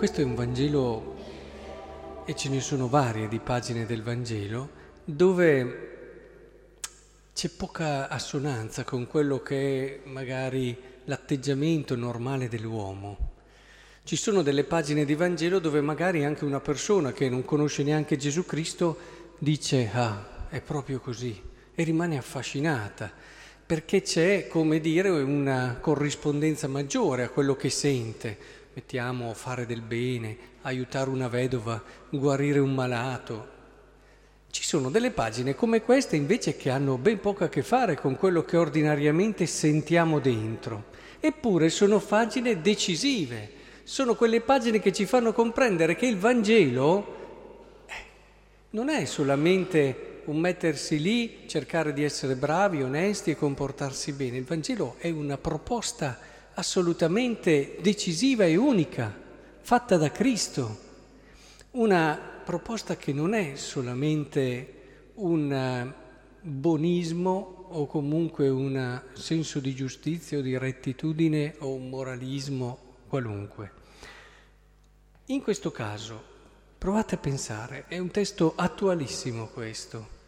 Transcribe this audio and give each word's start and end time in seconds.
Questo 0.00 0.22
è 0.22 0.24
un 0.24 0.34
Vangelo, 0.34 1.14
e 2.24 2.34
ce 2.34 2.48
ne 2.48 2.62
sono 2.62 2.88
varie 2.88 3.28
di 3.28 3.38
pagine 3.38 3.84
del 3.84 4.02
Vangelo, 4.02 4.70
dove 5.04 5.88
c'è 7.34 7.50
poca 7.50 8.08
assonanza 8.08 8.82
con 8.82 9.06
quello 9.06 9.42
che 9.42 10.00
è 10.02 10.08
magari 10.08 10.74
l'atteggiamento 11.04 11.96
normale 11.96 12.48
dell'uomo. 12.48 13.32
Ci 14.02 14.16
sono 14.16 14.40
delle 14.40 14.64
pagine 14.64 15.04
di 15.04 15.14
Vangelo 15.14 15.58
dove 15.58 15.82
magari 15.82 16.24
anche 16.24 16.46
una 16.46 16.60
persona 16.60 17.12
che 17.12 17.28
non 17.28 17.44
conosce 17.44 17.82
neanche 17.82 18.16
Gesù 18.16 18.46
Cristo 18.46 18.96
dice 19.36 19.90
ah, 19.92 20.48
è 20.48 20.62
proprio 20.62 20.98
così 20.98 21.38
e 21.74 21.82
rimane 21.84 22.16
affascinata 22.16 23.12
perché 23.66 24.00
c'è, 24.00 24.48
come 24.48 24.80
dire, 24.80 25.10
una 25.10 25.76
corrispondenza 25.78 26.68
maggiore 26.68 27.22
a 27.22 27.28
quello 27.28 27.54
che 27.54 27.68
sente 27.68 28.59
mettiamo 28.80 29.34
fare 29.34 29.66
del 29.66 29.82
bene, 29.82 30.36
aiutare 30.62 31.10
una 31.10 31.28
vedova, 31.28 31.82
guarire 32.08 32.60
un 32.60 32.72
malato. 32.72 33.58
Ci 34.50 34.64
sono 34.64 34.88
delle 34.88 35.10
pagine 35.10 35.54
come 35.54 35.82
queste 35.82 36.16
invece 36.16 36.56
che 36.56 36.70
hanno 36.70 36.96
ben 36.96 37.20
poco 37.20 37.44
a 37.44 37.50
che 37.50 37.62
fare 37.62 37.94
con 37.94 38.16
quello 38.16 38.42
che 38.42 38.56
ordinariamente 38.56 39.44
sentiamo 39.44 40.18
dentro, 40.18 40.84
eppure 41.20 41.68
sono 41.68 41.98
pagine 41.98 42.62
decisive, 42.62 43.50
sono 43.84 44.14
quelle 44.14 44.40
pagine 44.40 44.80
che 44.80 44.94
ci 44.94 45.04
fanno 45.04 45.34
comprendere 45.34 45.94
che 45.94 46.06
il 46.06 46.16
Vangelo 46.16 47.84
eh, 47.86 47.94
non 48.70 48.88
è 48.88 49.04
solamente 49.04 50.22
un 50.24 50.38
mettersi 50.38 50.98
lì, 51.02 51.40
cercare 51.46 51.92
di 51.92 52.02
essere 52.02 52.34
bravi, 52.34 52.82
onesti 52.82 53.30
e 53.30 53.36
comportarsi 53.36 54.12
bene, 54.12 54.38
il 54.38 54.44
Vangelo 54.44 54.94
è 54.98 55.10
una 55.10 55.36
proposta 55.36 56.29
assolutamente 56.60 57.78
decisiva 57.80 58.44
e 58.44 58.54
unica, 58.54 59.12
fatta 59.60 59.96
da 59.96 60.10
Cristo. 60.10 60.88
Una 61.72 62.18
proposta 62.44 62.96
che 62.96 63.14
non 63.14 63.32
è 63.32 63.54
solamente 63.56 64.74
un 65.14 65.50
eh, 65.50 65.92
bonismo 66.42 67.66
o 67.70 67.86
comunque 67.86 68.50
un 68.50 69.00
senso 69.14 69.58
di 69.58 69.74
giustizia 69.74 70.38
o 70.38 70.42
di 70.42 70.58
rettitudine 70.58 71.54
o 71.60 71.72
un 71.72 71.88
moralismo 71.88 72.78
qualunque. 73.08 73.72
In 75.26 75.40
questo 75.42 75.70
caso, 75.70 76.22
provate 76.76 77.14
a 77.14 77.18
pensare, 77.18 77.84
è 77.88 77.98
un 77.98 78.10
testo 78.10 78.52
attualissimo 78.54 79.46
questo, 79.46 80.18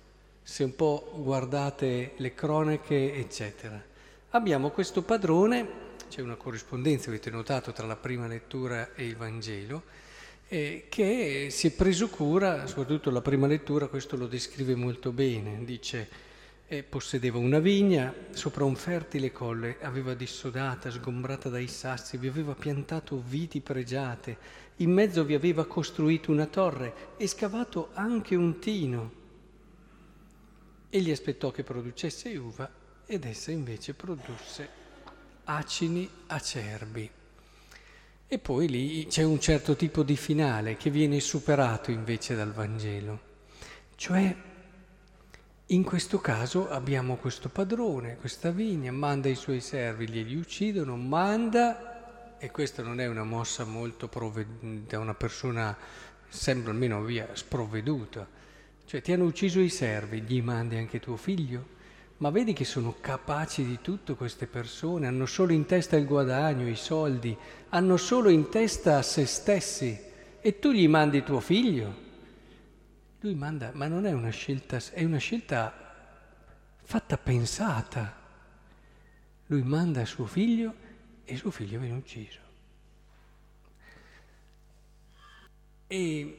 se 0.42 0.64
un 0.64 0.74
po' 0.74 1.12
guardate 1.16 2.12
le 2.16 2.32
cronache, 2.32 3.16
eccetera. 3.16 3.82
Abbiamo 4.30 4.70
questo 4.70 5.02
padrone 5.02 5.90
c'è 6.12 6.20
una 6.20 6.36
corrispondenza, 6.36 7.08
avete 7.08 7.30
notato, 7.30 7.72
tra 7.72 7.86
la 7.86 7.96
prima 7.96 8.26
lettura 8.26 8.92
e 8.94 9.06
il 9.06 9.16
Vangelo, 9.16 9.82
eh, 10.46 10.84
che 10.90 11.46
si 11.50 11.68
è 11.68 11.70
preso 11.70 12.10
cura, 12.10 12.66
soprattutto 12.66 13.10
la 13.10 13.22
prima 13.22 13.46
lettura, 13.46 13.86
questo 13.86 14.18
lo 14.18 14.26
descrive 14.26 14.74
molto 14.74 15.10
bene, 15.10 15.64
dice 15.64 16.06
eh, 16.66 16.82
possedeva 16.82 17.38
una 17.38 17.60
vigna 17.60 18.14
sopra 18.32 18.64
un 18.64 18.76
fertile 18.76 19.32
colle, 19.32 19.78
aveva 19.80 20.12
dissodata, 20.12 20.90
sgombrata 20.90 21.48
dai 21.48 21.66
sassi, 21.66 22.18
vi 22.18 22.28
aveva 22.28 22.54
piantato 22.54 23.22
viti 23.26 23.62
pregiate, 23.62 24.36
in 24.76 24.90
mezzo 24.90 25.24
vi 25.24 25.32
aveva 25.32 25.64
costruito 25.64 26.30
una 26.30 26.44
torre 26.44 27.14
e 27.16 27.26
scavato 27.26 27.88
anche 27.94 28.34
un 28.34 28.58
tino. 28.58 29.12
Egli 30.90 31.10
aspettò 31.10 31.50
che 31.50 31.62
producesse 31.62 32.36
uva 32.36 32.70
ed 33.06 33.24
essa 33.24 33.50
invece 33.50 33.94
produsse 33.94 34.81
acini 35.44 36.08
acerbi. 36.26 37.10
E 38.26 38.38
poi 38.38 38.68
lì 38.68 39.06
c'è 39.06 39.22
un 39.22 39.40
certo 39.40 39.76
tipo 39.76 40.02
di 40.02 40.16
finale 40.16 40.76
che 40.76 40.88
viene 40.88 41.20
superato 41.20 41.90
invece 41.90 42.34
dal 42.34 42.52
Vangelo. 42.52 43.30
Cioè, 43.94 44.34
in 45.66 45.82
questo 45.84 46.18
caso 46.18 46.68
abbiamo 46.70 47.16
questo 47.16 47.48
padrone, 47.48 48.16
questa 48.16 48.50
vigna, 48.50 48.90
manda 48.90 49.28
i 49.28 49.34
suoi 49.34 49.60
servi, 49.60 50.08
glieli 50.08 50.34
uccidono, 50.34 50.96
manda, 50.96 52.36
e 52.38 52.50
questa 52.50 52.82
non 52.82 53.00
è 53.00 53.06
una 53.06 53.24
mossa 53.24 53.64
molto 53.64 54.08
provved- 54.08 54.86
da 54.88 54.98
una 54.98 55.14
persona, 55.14 55.76
sembra 56.28 56.72
almeno 56.72 57.02
via, 57.02 57.28
sprovveduta. 57.34 58.26
Cioè 58.84 59.00
ti 59.00 59.12
hanno 59.12 59.24
ucciso 59.24 59.60
i 59.60 59.68
servi, 59.68 60.22
gli 60.22 60.42
mandi 60.42 60.76
anche 60.76 61.00
tuo 61.00 61.16
figlio? 61.16 61.80
Ma 62.22 62.30
vedi 62.30 62.52
che 62.52 62.64
sono 62.64 62.94
capaci 63.00 63.64
di 63.64 63.80
tutto 63.80 64.14
queste 64.14 64.46
persone, 64.46 65.08
hanno 65.08 65.26
solo 65.26 65.52
in 65.52 65.66
testa 65.66 65.96
il 65.96 66.06
guadagno, 66.06 66.68
i 66.68 66.76
soldi, 66.76 67.36
hanno 67.70 67.96
solo 67.96 68.28
in 68.28 68.48
testa 68.48 69.02
se 69.02 69.26
stessi 69.26 70.00
e 70.40 70.58
tu 70.60 70.70
gli 70.70 70.86
mandi 70.86 71.24
tuo 71.24 71.40
figlio. 71.40 72.10
Lui 73.18 73.34
manda, 73.34 73.72
ma 73.74 73.88
non 73.88 74.06
è 74.06 74.12
una 74.12 74.30
scelta, 74.30 74.80
è 74.92 75.02
una 75.02 75.18
scelta 75.18 75.74
fatta 76.84 77.18
pensata. 77.18 78.16
Lui 79.46 79.62
manda 79.64 80.04
suo 80.04 80.26
figlio 80.26 80.74
e 81.24 81.36
suo 81.36 81.50
figlio 81.50 81.80
viene 81.80 81.96
ucciso. 81.96 82.38
E 85.88 86.38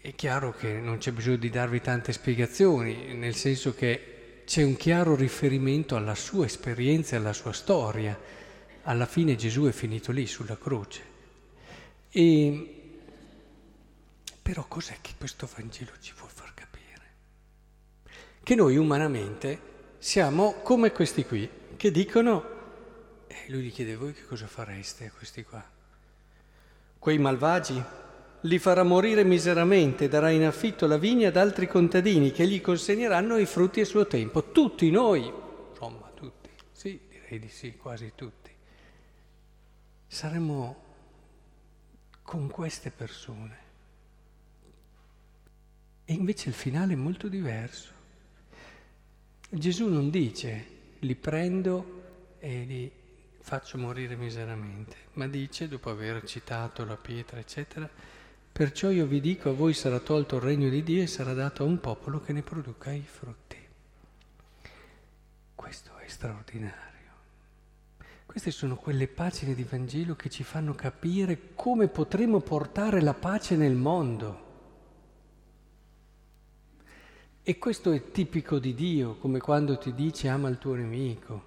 è 0.00 0.14
chiaro 0.14 0.54
che 0.54 0.80
non 0.80 0.96
c'è 0.96 1.12
bisogno 1.12 1.36
di 1.36 1.50
darvi 1.50 1.82
tante 1.82 2.14
spiegazioni, 2.14 3.12
nel 3.12 3.34
senso 3.34 3.74
che 3.74 4.14
c'è 4.48 4.62
un 4.62 4.76
chiaro 4.78 5.14
riferimento 5.14 5.94
alla 5.94 6.14
sua 6.14 6.46
esperienza 6.46 7.16
alla 7.16 7.34
sua 7.34 7.52
storia. 7.52 8.18
Alla 8.84 9.04
fine 9.04 9.36
Gesù 9.36 9.64
è 9.64 9.72
finito 9.72 10.10
lì 10.10 10.26
sulla 10.26 10.56
croce. 10.56 11.02
E... 12.08 12.90
Però 14.40 14.64
cos'è 14.66 14.96
che 15.02 15.12
questo 15.18 15.46
Vangelo 15.54 15.90
ci 16.00 16.14
vuole 16.16 16.32
far 16.34 16.54
capire? 16.54 17.02
Che 18.42 18.54
noi 18.54 18.78
umanamente 18.78 19.60
siamo 19.98 20.54
come 20.62 20.92
questi 20.92 21.26
qui, 21.26 21.46
che 21.76 21.90
dicono, 21.90 23.26
e 23.26 23.34
eh, 23.34 23.50
lui 23.52 23.64
gli 23.64 23.70
chiede 23.70 23.96
voi 23.96 24.14
che 24.14 24.24
cosa 24.24 24.46
fareste 24.46 25.04
a 25.04 25.10
questi 25.14 25.42
qua? 25.42 25.62
Quei 26.98 27.18
malvagi? 27.18 27.84
Li 28.42 28.58
farà 28.58 28.82
morire 28.82 29.24
miseramente, 29.24 30.08
darà 30.08 30.30
in 30.30 30.44
affitto 30.44 30.86
la 30.86 30.96
vigna 30.96 31.28
ad 31.28 31.36
altri 31.36 31.66
contadini 31.66 32.30
che 32.30 32.46
gli 32.46 32.60
consegneranno 32.60 33.36
i 33.36 33.46
frutti 33.46 33.80
a 33.80 33.84
suo 33.84 34.06
tempo. 34.06 34.50
Tutti 34.52 34.90
noi, 34.90 35.32
insomma 35.70 36.10
tutti, 36.14 36.50
sì, 36.72 37.00
direi 37.08 37.38
di 37.38 37.48
sì, 37.48 37.76
quasi 37.76 38.12
tutti, 38.14 38.50
saremo 40.06 40.84
con 42.22 42.48
queste 42.48 42.90
persone. 42.90 43.66
E 46.04 46.12
invece 46.12 46.48
il 46.48 46.54
finale 46.54 46.92
è 46.92 46.96
molto 46.96 47.28
diverso. 47.28 47.92
Gesù 49.50 49.88
non 49.88 50.10
dice 50.10 50.76
li 51.00 51.14
prendo 51.14 52.36
e 52.38 52.64
li 52.64 52.92
faccio 53.40 53.78
morire 53.78 54.14
miseramente, 54.14 54.96
ma 55.14 55.26
dice, 55.26 55.68
dopo 55.68 55.90
aver 55.90 56.22
citato 56.24 56.84
la 56.84 56.96
pietra, 56.96 57.38
eccetera, 57.38 57.88
Perciò 58.52 58.90
io 58.90 59.06
vi 59.06 59.20
dico, 59.20 59.50
a 59.50 59.52
voi 59.52 59.72
sarà 59.72 60.00
tolto 60.00 60.36
il 60.36 60.42
regno 60.42 60.68
di 60.68 60.82
Dio 60.82 61.02
e 61.02 61.06
sarà 61.06 61.32
dato 61.32 61.62
a 61.62 61.66
un 61.66 61.78
popolo 61.78 62.20
che 62.20 62.32
ne 62.32 62.42
produca 62.42 62.90
i 62.90 63.04
frutti. 63.06 63.56
Questo 65.54 65.96
è 65.98 66.08
straordinario. 66.08 66.86
Queste 68.26 68.50
sono 68.50 68.76
quelle 68.76 69.08
pagine 69.08 69.54
di 69.54 69.64
Vangelo 69.64 70.14
che 70.14 70.28
ci 70.28 70.44
fanno 70.44 70.74
capire 70.74 71.54
come 71.54 71.88
potremo 71.88 72.40
portare 72.40 73.00
la 73.00 73.14
pace 73.14 73.56
nel 73.56 73.74
mondo. 73.74 74.46
E 77.42 77.58
questo 77.58 77.92
è 77.92 78.10
tipico 78.10 78.58
di 78.58 78.74
Dio, 78.74 79.16
come 79.16 79.38
quando 79.40 79.78
ti 79.78 79.94
dice 79.94 80.28
ama 80.28 80.48
il 80.48 80.58
tuo 80.58 80.74
nemico, 80.74 81.42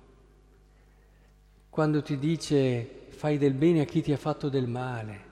quando 1.70 2.02
ti 2.02 2.18
dice 2.18 3.06
fai 3.10 3.38
del 3.38 3.54
bene 3.54 3.82
a 3.82 3.86
chi 3.86 4.02
ti 4.02 4.12
ha 4.12 4.18
fatto 4.18 4.50
del 4.50 4.68
male. 4.68 5.31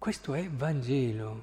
Questo 0.00 0.32
è 0.32 0.48
Vangelo. 0.48 1.42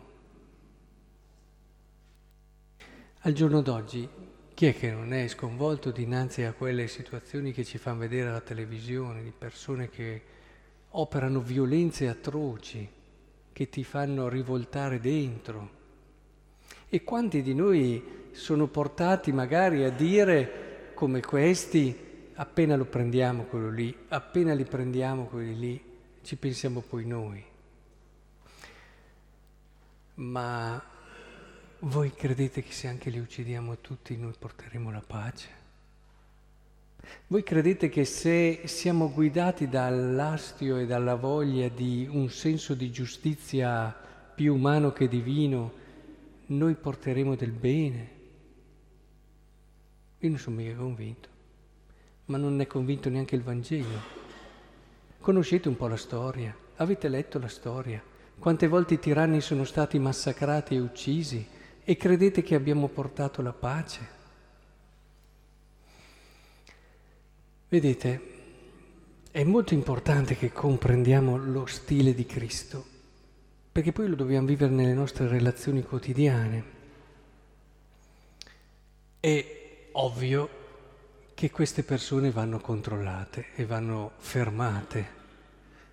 Al 3.19 3.33
giorno 3.33 3.61
d'oggi, 3.61 4.09
chi 4.55 4.65
è 4.65 4.75
che 4.75 4.89
non 4.89 5.13
è 5.13 5.27
sconvolto 5.27 5.91
dinanzi 5.91 6.41
a 6.41 6.53
quelle 6.53 6.87
situazioni 6.87 7.51
che 7.51 7.63
ci 7.63 7.77
fanno 7.77 7.99
vedere 7.99 8.29
alla 8.29 8.41
televisione, 8.41 9.21
di 9.21 9.31
persone 9.31 9.89
che 9.89 10.21
operano 10.89 11.39
violenze 11.39 12.07
atroci, 12.07 12.89
che 13.53 13.69
ti 13.69 13.83
fanno 13.83 14.27
rivoltare 14.27 14.99
dentro? 14.99 15.69
E 16.89 17.03
quanti 17.03 17.43
di 17.43 17.53
noi 17.53 18.29
sono 18.31 18.65
portati 18.65 19.31
magari 19.31 19.83
a 19.83 19.91
dire 19.91 20.93
come 20.95 21.21
questi, 21.21 21.95
appena 22.33 22.75
lo 22.75 22.85
prendiamo 22.85 23.43
quello 23.43 23.69
lì, 23.69 23.95
appena 24.07 24.55
li 24.55 24.65
prendiamo 24.65 25.25
quelli 25.25 25.59
lì, 25.59 25.83
ci 26.23 26.35
pensiamo 26.37 26.81
poi 26.81 27.05
noi. 27.05 27.55
Ma 30.17 30.81
voi 31.79 32.11
credete 32.11 32.63
che 32.63 32.71
se 32.71 32.87
anche 32.87 33.11
li 33.11 33.19
uccidiamo 33.19 33.77
tutti 33.81 34.17
noi 34.17 34.33
porteremo 34.37 34.89
la 34.89 35.03
pace? 35.05 35.47
Voi 37.27 37.43
credete 37.43 37.87
che 37.89 38.03
se 38.03 38.61
siamo 38.65 39.11
guidati 39.11 39.69
dall'astio 39.69 40.77
e 40.77 40.87
dalla 40.87 41.13
voglia 41.13 41.67
di 41.69 42.07
un 42.09 42.29
senso 42.29 42.73
di 42.73 42.91
giustizia 42.91 43.95
più 44.33 44.55
umano 44.55 44.91
che 44.91 45.07
divino, 45.07 45.71
noi 46.47 46.73
porteremo 46.73 47.35
del 47.35 47.51
bene? 47.51 48.09
Io 50.17 50.29
non 50.29 50.39
sono 50.39 50.55
mica 50.55 50.75
convinto, 50.75 51.29
ma 52.25 52.37
non 52.37 52.59
è 52.59 52.65
convinto 52.65 53.09
neanche 53.09 53.35
il 53.35 53.43
Vangelo. 53.43 54.01
Conoscete 55.19 55.67
un 55.67 55.77
po' 55.77 55.87
la 55.87 55.95
storia, 55.95 56.55
avete 56.77 57.07
letto 57.07 57.37
la 57.37 57.47
storia, 57.47 58.01
quante 58.39 58.67
volte 58.67 58.95
i 58.95 58.99
tiranni 58.99 59.41
sono 59.41 59.63
stati 59.63 59.97
massacrati 59.99 60.75
e 60.75 60.79
uccisi 60.79 61.45
e 61.83 61.95
credete 61.97 62.43
che 62.43 62.55
abbiamo 62.55 62.87
portato 62.87 63.41
la 63.41 63.53
pace? 63.53 64.15
Vedete, 67.69 68.21
è 69.31 69.43
molto 69.43 69.73
importante 69.73 70.35
che 70.35 70.51
comprendiamo 70.51 71.37
lo 71.37 71.65
stile 71.65 72.13
di 72.13 72.25
Cristo, 72.25 72.85
perché 73.71 73.91
poi 73.91 74.07
lo 74.07 74.15
dobbiamo 74.15 74.47
vivere 74.47 74.71
nelle 74.71 74.93
nostre 74.93 75.27
relazioni 75.27 75.83
quotidiane. 75.83 76.63
È 79.19 79.89
ovvio 79.91 80.49
che 81.33 81.51
queste 81.51 81.83
persone 81.83 82.31
vanno 82.31 82.59
controllate 82.59 83.47
e 83.55 83.65
vanno 83.65 84.13
fermate, 84.17 85.07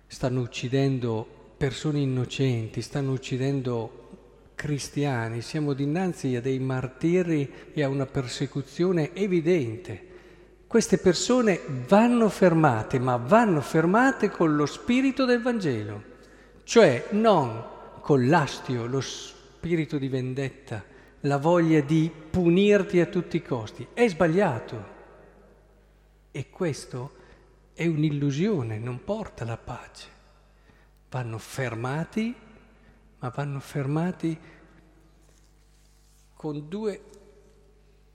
stanno 0.07 0.41
uccidendo 0.41 1.44
persone 1.57 1.99
innocenti, 1.99 2.81
stanno 2.81 3.11
uccidendo 3.11 4.03
cristiani, 4.55 5.41
siamo 5.41 5.73
dinanzi 5.73 6.35
a 6.35 6.41
dei 6.41 6.59
martiri 6.59 7.51
e 7.73 7.83
a 7.83 7.89
una 7.89 8.05
persecuzione 8.05 9.13
evidente 9.13 10.13
queste 10.75 10.97
persone 10.97 11.61
vanno 11.87 12.27
fermate, 12.27 12.99
ma 12.99 13.15
vanno 13.15 13.61
fermate 13.61 14.29
con 14.29 14.57
lo 14.57 14.65
spirito 14.65 15.23
del 15.23 15.41
Vangelo, 15.41 16.03
cioè 16.63 17.07
non 17.11 17.63
con 18.01 18.27
l'astio, 18.27 18.85
lo 18.85 18.99
spirito 18.99 19.97
di 19.97 20.09
vendetta, 20.09 20.83
la 21.21 21.37
voglia 21.37 21.79
di 21.79 22.11
punirti 22.29 22.99
a 22.99 23.05
tutti 23.05 23.37
i 23.37 23.41
costi. 23.41 23.87
È 23.93 24.05
sbagliato. 24.09 24.93
E 26.31 26.49
questo 26.49 27.13
è 27.73 27.85
un'illusione, 27.85 28.77
non 28.77 29.01
porta 29.01 29.45
la 29.45 29.57
pace. 29.57 30.14
Vanno 31.09 31.37
fermati, 31.37 32.35
ma 33.19 33.29
vanno 33.29 33.59
fermati 33.59 34.37
con 36.33 36.67
due 36.67 37.03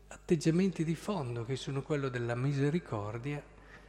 atteggiamenti 0.08 0.84
di 0.84 0.94
fondo 0.94 1.44
che 1.44 1.56
sono 1.56 1.82
quello 1.82 2.08
della 2.08 2.34
misericordia, 2.34 3.42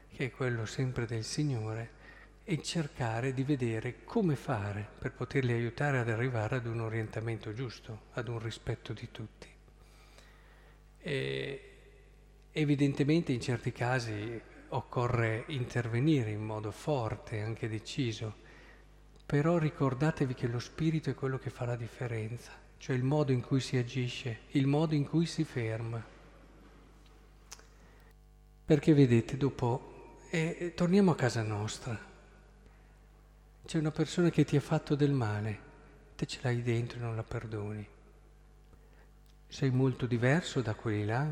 che 0.09 0.25
è 0.25 0.31
quello 0.31 0.65
sempre 0.65 1.05
del 1.05 1.23
Signore, 1.23 1.99
e 2.43 2.61
cercare 2.61 3.33
di 3.33 3.43
vedere 3.43 4.03
come 4.03 4.35
fare 4.35 4.87
per 4.97 5.13
poterli 5.13 5.53
aiutare 5.53 5.99
ad 5.99 6.09
arrivare 6.09 6.55
ad 6.57 6.65
un 6.65 6.81
orientamento 6.81 7.53
giusto, 7.53 8.05
ad 8.13 8.27
un 8.27 8.39
rispetto 8.39 8.93
di 8.93 9.09
tutti. 9.11 9.47
E 10.97 11.71
evidentemente 12.51 13.31
in 13.31 13.41
certi 13.41 13.71
casi 13.71 14.41
occorre 14.69 15.43
intervenire 15.47 16.31
in 16.31 16.43
modo 16.43 16.71
forte, 16.71 17.41
anche 17.41 17.69
deciso, 17.69 18.35
però 19.31 19.57
ricordatevi 19.57 20.33
che 20.33 20.47
lo 20.47 20.59
spirito 20.59 21.09
è 21.09 21.15
quello 21.15 21.39
che 21.39 21.49
fa 21.49 21.63
la 21.63 21.77
differenza, 21.77 22.51
cioè 22.77 22.97
il 22.97 23.03
modo 23.03 23.31
in 23.31 23.39
cui 23.39 23.61
si 23.61 23.77
agisce, 23.77 24.39
il 24.49 24.67
modo 24.67 24.93
in 24.93 25.07
cui 25.07 25.25
si 25.25 25.45
ferma. 25.45 26.03
Perché 28.65 28.93
vedete, 28.93 29.37
dopo, 29.37 30.17
eh, 30.31 30.73
torniamo 30.75 31.11
a 31.11 31.15
casa 31.15 31.43
nostra. 31.43 31.97
C'è 33.65 33.77
una 33.77 33.91
persona 33.91 34.29
che 34.29 34.43
ti 34.43 34.57
ha 34.57 34.59
fatto 34.59 34.95
del 34.95 35.13
male, 35.13 35.59
te 36.17 36.25
ce 36.25 36.39
l'hai 36.41 36.61
dentro 36.61 36.97
e 36.97 37.01
non 37.01 37.15
la 37.15 37.23
perdoni. 37.23 37.87
Sei 39.47 39.69
molto 39.69 40.07
diverso 40.07 40.59
da 40.59 40.75
quelli 40.75 41.05
là. 41.05 41.25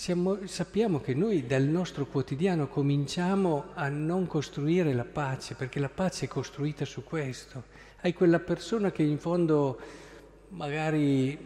Siamo, 0.00 0.46
sappiamo 0.46 0.98
che 0.98 1.12
noi 1.12 1.44
dal 1.44 1.64
nostro 1.64 2.06
quotidiano 2.06 2.68
cominciamo 2.68 3.66
a 3.74 3.90
non 3.90 4.26
costruire 4.26 4.94
la 4.94 5.04
pace, 5.04 5.54
perché 5.54 5.78
la 5.78 5.90
pace 5.90 6.24
è 6.24 6.28
costruita 6.28 6.86
su 6.86 7.04
questo. 7.04 7.64
Hai 8.00 8.14
quella 8.14 8.38
persona 8.38 8.92
che 8.92 9.02
in 9.02 9.18
fondo 9.18 9.78
magari 10.48 11.36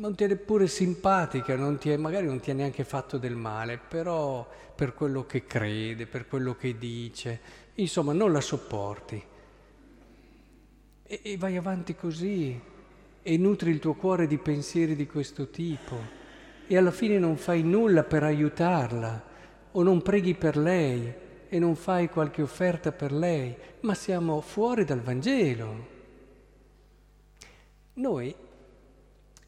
non 0.00 0.16
ti 0.16 0.24
è 0.24 0.26
neppure 0.26 0.66
simpatica, 0.66 1.54
non 1.54 1.78
è, 1.80 1.96
magari 1.96 2.26
non 2.26 2.40
ti 2.40 2.50
ha 2.50 2.54
neanche 2.54 2.82
fatto 2.82 3.16
del 3.16 3.36
male, 3.36 3.78
però 3.78 4.44
per 4.74 4.92
quello 4.92 5.24
che 5.24 5.46
crede, 5.46 6.06
per 6.06 6.26
quello 6.26 6.56
che 6.56 6.76
dice, 6.76 7.40
insomma 7.74 8.12
non 8.12 8.32
la 8.32 8.40
sopporti. 8.40 9.22
E, 11.04 11.20
e 11.22 11.36
vai 11.36 11.56
avanti 11.56 11.94
così 11.94 12.60
e 13.22 13.36
nutri 13.38 13.70
il 13.70 13.78
tuo 13.78 13.94
cuore 13.94 14.26
di 14.26 14.38
pensieri 14.38 14.96
di 14.96 15.06
questo 15.06 15.48
tipo 15.48 16.23
e 16.66 16.76
alla 16.76 16.90
fine 16.90 17.18
non 17.18 17.36
fai 17.36 17.62
nulla 17.62 18.02
per 18.04 18.22
aiutarla 18.22 19.22
o 19.72 19.82
non 19.82 20.02
preghi 20.02 20.34
per 20.34 20.56
lei 20.56 21.12
e 21.48 21.58
non 21.58 21.76
fai 21.76 22.08
qualche 22.08 22.42
offerta 22.42 22.92
per 22.92 23.12
lei, 23.12 23.54
ma 23.80 23.94
siamo 23.94 24.40
fuori 24.40 24.84
dal 24.84 25.00
Vangelo. 25.00 25.92
Noi 27.94 28.34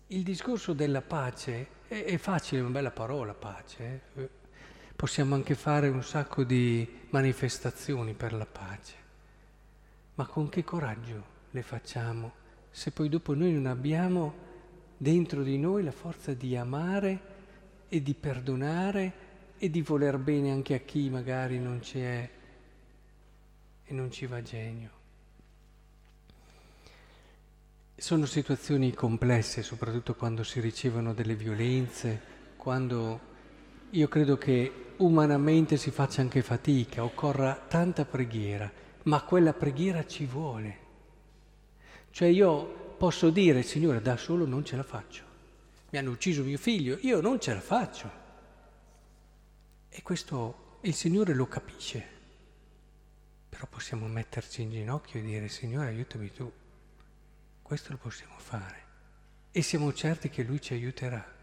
il 0.08 0.22
discorso 0.22 0.72
della 0.72 1.02
pace 1.02 1.66
è, 1.88 2.04
è 2.04 2.16
facile, 2.18 2.60
è 2.60 2.62
una 2.62 2.72
bella 2.72 2.90
parola 2.90 3.34
pace. 3.34 4.00
Eh? 4.14 4.28
Possiamo 4.94 5.34
anche 5.34 5.54
fare 5.54 5.88
un 5.88 6.02
sacco 6.02 6.44
di 6.44 6.88
manifestazioni 7.10 8.14
per 8.14 8.32
la 8.32 8.46
pace, 8.46 8.94
ma 10.14 10.26
con 10.26 10.48
che 10.48 10.64
coraggio 10.64 11.34
le 11.50 11.62
facciamo 11.62 12.44
se 12.76 12.90
poi 12.90 13.08
dopo 13.08 13.34
noi 13.34 13.52
non 13.52 13.64
abbiamo 13.64 14.34
dentro 14.96 15.43
di 15.43 15.58
noi 15.58 15.82
la 15.82 15.93
forza 15.93 16.32
di 16.32 16.56
amare 16.56 17.34
e 17.88 18.02
di 18.02 18.14
perdonare 18.14 19.25
e 19.58 19.70
di 19.70 19.82
voler 19.82 20.19
bene 20.19 20.50
anche 20.50 20.75
a 20.75 20.78
chi 20.78 21.08
magari 21.08 21.58
non 21.58 21.80
c'è 21.80 22.30
e 23.85 23.94
non 23.94 24.11
ci 24.11 24.26
va 24.26 24.42
genio. 24.42 24.90
Sono 27.99 28.26
situazioni 28.26 28.92
complesse, 28.92 29.62
soprattutto 29.62 30.14
quando 30.14 30.42
si 30.42 30.61
ricevono 30.61 31.14
delle 31.14 31.35
violenze, 31.35 32.20
quando 32.56 33.20
io 33.90 34.09
credo 34.09 34.37
che 34.37 34.70
umanamente 34.97 35.76
si 35.76 35.90
faccia 35.90 36.20
anche 36.20 36.42
fatica, 36.42 37.04
occorra 37.04 37.54
tanta 37.68 38.04
preghiera, 38.04 38.70
ma 39.04 39.23
quella 39.23 39.54
preghiera 39.54 40.04
ci 40.04 40.26
vuole. 40.26 40.78
Cioè 42.11 42.28
io 42.28 42.86
posso 42.96 43.30
dire, 43.30 43.62
Signore, 43.62 44.00
da 44.00 44.16
solo 44.16 44.46
non 44.46 44.64
ce 44.64 44.76
la 44.76 44.82
faccio. 44.82 45.24
Mi 45.90 45.98
hanno 45.98 46.10
ucciso 46.10 46.42
mio 46.42 46.58
figlio, 46.58 46.98
io 47.02 47.20
non 47.20 47.40
ce 47.40 47.54
la 47.54 47.60
faccio. 47.60 48.10
E 49.88 50.02
questo 50.02 50.78
il 50.82 50.94
Signore 50.94 51.34
lo 51.34 51.46
capisce. 51.46 52.14
Però 53.48 53.66
possiamo 53.68 54.06
metterci 54.06 54.62
in 54.62 54.70
ginocchio 54.70 55.20
e 55.20 55.22
dire, 55.22 55.48
Signore, 55.48 55.88
aiutami 55.88 56.32
tu. 56.32 56.50
Questo 57.62 57.92
lo 57.92 57.98
possiamo 57.98 58.34
fare 58.38 58.84
e 59.56 59.62
siamo 59.62 59.90
certi 59.94 60.28
che 60.28 60.42
Lui 60.42 60.60
ci 60.60 60.74
aiuterà. 60.74 61.34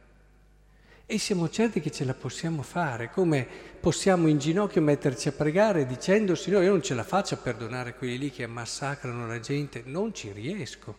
E 1.05 1.17
siamo 1.17 1.49
certi 1.49 1.81
che 1.81 1.89
ce 1.89 2.05
la 2.05 2.13
possiamo 2.13 2.61
fare, 2.61 3.09
come 3.09 3.47
possiamo 3.79 4.27
in 4.27 4.37
ginocchio 4.37 4.81
metterci 4.81 5.29
a 5.29 5.31
pregare 5.31 5.87
dicendo 5.87 6.35
Signore 6.35 6.65
io 6.65 6.71
non 6.71 6.83
ce 6.83 6.93
la 6.93 7.03
faccio 7.03 7.33
a 7.33 7.37
perdonare 7.37 7.95
quelli 7.95 8.19
lì 8.19 8.31
che 8.31 8.45
massacrano 8.45 9.25
la 9.25 9.39
gente, 9.39 9.81
non 9.85 10.13
ci 10.13 10.31
riesco, 10.31 10.95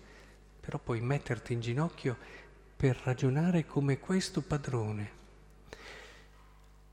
però 0.65 0.79
puoi 0.79 1.01
metterti 1.01 1.53
in 1.53 1.61
ginocchio 1.61 2.17
per 2.77 2.99
ragionare 3.05 3.67
come 3.67 3.99
questo 3.99 4.41
padrone. 4.41 5.23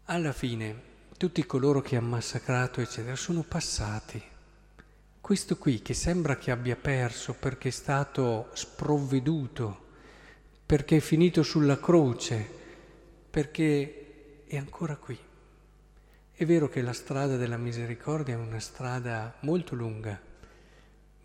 Alla 0.05 0.33
fine 0.33 0.89
tutti 1.17 1.45
coloro 1.45 1.81
che 1.81 1.95
hanno 1.95 2.09
massacrato 2.09 2.81
eccetera 2.81 3.15
sono 3.15 3.43
passati, 3.43 4.21
questo 5.21 5.55
qui 5.57 5.81
che 5.81 5.93
sembra 5.93 6.35
che 6.35 6.51
abbia 6.51 6.75
perso 6.75 7.33
perché 7.33 7.69
è 7.69 7.71
stato 7.71 8.49
sprovveduto, 8.53 9.89
perché 10.65 10.97
è 10.97 10.99
finito 10.99 11.43
sulla 11.43 11.79
croce, 11.79 12.45
perché 13.29 14.43
è 14.47 14.57
ancora 14.57 14.97
qui. 14.97 15.17
È 16.33 16.45
vero 16.45 16.67
che 16.67 16.81
la 16.81 16.91
strada 16.91 17.37
della 17.37 17.57
misericordia 17.57 18.33
è 18.33 18.37
una 18.37 18.59
strada 18.59 19.35
molto 19.41 19.75
lunga, 19.75 20.19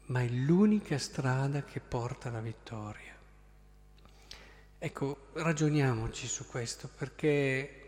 ma 0.07 0.21
è 0.21 0.29
l'unica 0.29 0.99
strada 0.99 1.65
che 1.65 1.81
porta 1.81 2.29
alla 2.29 2.41
vittoria. 2.41 3.15
Ecco, 4.79 5.29
ragioniamoci 5.33 6.27
su 6.27 6.47
questo 6.47 6.89
perché 6.95 7.81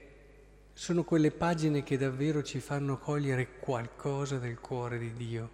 sono 0.72 1.04
quelle 1.04 1.30
pagine 1.30 1.82
che 1.82 1.96
davvero 1.98 2.42
ci 2.42 2.60
fanno 2.60 2.98
cogliere 2.98 3.58
qualcosa 3.58 4.38
del 4.38 4.58
cuore 4.58 4.98
di 4.98 5.12
Dio 5.12 5.50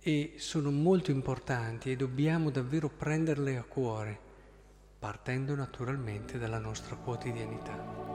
e 0.00 0.34
sono 0.36 0.70
molto 0.70 1.10
importanti 1.10 1.90
e 1.90 1.96
dobbiamo 1.96 2.50
davvero 2.50 2.88
prenderle 2.88 3.56
a 3.56 3.62
cuore, 3.64 4.18
partendo 4.98 5.54
naturalmente 5.54 6.38
dalla 6.38 6.58
nostra 6.58 6.96
quotidianità. 6.96 8.07